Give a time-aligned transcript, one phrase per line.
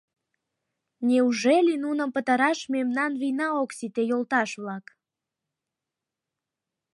[1.07, 4.85] —Неужели нуным пытараш мемнан вийна ок сите, йолташ-влак!..